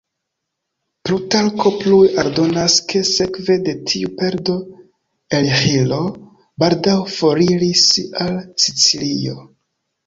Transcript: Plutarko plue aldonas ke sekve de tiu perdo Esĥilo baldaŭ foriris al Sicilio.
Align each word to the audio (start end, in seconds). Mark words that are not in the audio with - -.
Plutarko 1.09 1.71
plue 1.83 2.07
aldonas 2.21 2.79
ke 2.93 3.03
sekve 3.11 3.59
de 3.69 3.77
tiu 3.91 4.11
perdo 4.23 4.57
Esĥilo 5.43 6.01
baldaŭ 6.65 6.99
foriris 7.21 7.89
al 8.27 8.37
Sicilio. 8.67 9.41